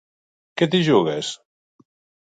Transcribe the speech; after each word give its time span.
Què 0.61 0.69
t'hi 0.71 0.81
jugues? 0.89 1.33